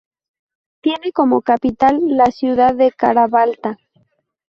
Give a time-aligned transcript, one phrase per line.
[0.81, 3.77] Tiene como capital la ciudad de Kara-Balta.